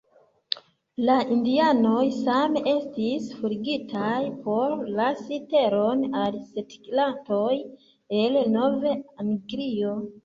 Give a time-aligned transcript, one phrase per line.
[1.09, 4.15] La indianoj same estis forigitaj
[4.47, 7.55] por lasi teron al setlantoj
[8.25, 9.99] el Nov-Anglio.